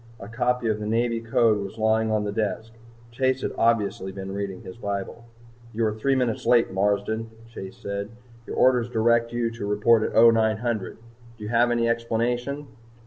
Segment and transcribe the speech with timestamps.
[0.19, 2.71] A copy of the Navy Code was lying on the desk.
[3.11, 5.25] Chase had obviously been reading his bible.
[5.73, 8.09] "You are three minutes late, Marsden," Chase said.
[8.47, 10.97] "Your orders direct you to report at 0900.
[11.37, 12.65] Do you have any explanation?"